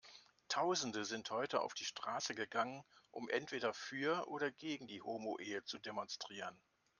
Tausende 0.47 1.05
sind 1.05 1.29
heute 1.29 1.61
auf 1.61 1.75
die 1.75 1.85
Straße 1.85 2.33
gegangen, 2.33 2.83
um 3.11 3.29
entweder 3.29 3.71
für 3.71 4.27
oder 4.29 4.49
gegen 4.51 4.87
die 4.87 5.03
Homoehe 5.03 5.63
zu 5.63 5.77
demonstrieren. 5.77 6.59